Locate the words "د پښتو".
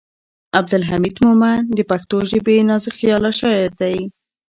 1.77-2.17